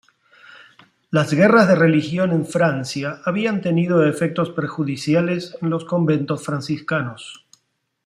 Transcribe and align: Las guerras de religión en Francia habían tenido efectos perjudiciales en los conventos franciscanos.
Las 1.11 1.31
guerras 1.31 1.67
de 1.67 1.75
religión 1.75 2.31
en 2.31 2.47
Francia 2.47 3.21
habían 3.23 3.61
tenido 3.61 4.03
efectos 4.03 4.49
perjudiciales 4.49 5.55
en 5.61 5.69
los 5.69 5.85
conventos 5.85 6.43
franciscanos. 6.43 7.45